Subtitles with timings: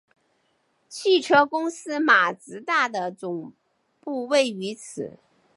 [0.89, 3.53] 汽车公司马自达的总
[3.99, 5.19] 部位于此。